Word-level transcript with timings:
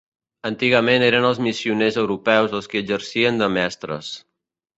Antigament 0.49 1.03
eren 1.07 1.27
els 1.31 1.41
missioners 1.47 1.99
europeus 2.05 2.57
els 2.61 2.71
qui 2.73 2.81
exercien 2.81 3.39
de 3.45 3.53
mestres. 3.61 4.11